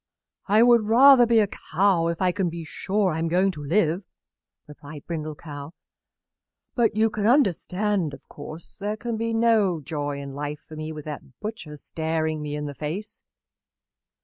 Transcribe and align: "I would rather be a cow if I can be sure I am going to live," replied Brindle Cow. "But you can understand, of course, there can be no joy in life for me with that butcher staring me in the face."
"I 0.47 0.63
would 0.63 0.87
rather 0.87 1.27
be 1.27 1.37
a 1.37 1.47
cow 1.73 2.07
if 2.07 2.23
I 2.23 2.31
can 2.31 2.49
be 2.49 2.63
sure 2.63 3.11
I 3.13 3.19
am 3.19 3.27
going 3.27 3.51
to 3.51 3.63
live," 3.63 4.03
replied 4.65 5.05
Brindle 5.05 5.35
Cow. 5.35 5.73
"But 6.73 6.95
you 6.95 7.11
can 7.11 7.27
understand, 7.27 8.11
of 8.15 8.27
course, 8.27 8.73
there 8.73 8.97
can 8.97 9.15
be 9.15 9.31
no 9.31 9.79
joy 9.79 10.19
in 10.19 10.33
life 10.33 10.61
for 10.67 10.75
me 10.75 10.91
with 10.91 11.05
that 11.05 11.39
butcher 11.39 11.75
staring 11.75 12.41
me 12.41 12.55
in 12.55 12.65
the 12.65 12.73
face." 12.73 13.21